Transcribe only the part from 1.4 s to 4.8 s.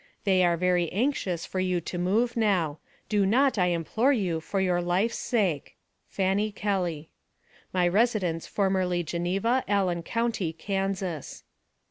for you to move now. Do not, I implore you, for